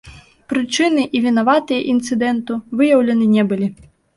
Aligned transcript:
Прычыны 0.53 1.03
і 1.19 1.21
вінаватыя 1.27 1.81
інцыдэнту 1.93 2.59
выяўлены 2.81 3.25
не 3.37 3.43
былі. 3.53 3.67